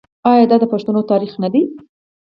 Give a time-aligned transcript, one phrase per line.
[0.31, 1.63] آیا دا د پښتنو تاریخ نه دی؟